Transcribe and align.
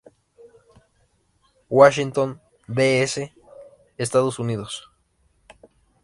Washington 1.69 2.41
D. 2.67 3.05
C., 3.05 3.31
Estados 3.99 4.39
Unidos. 4.39 4.89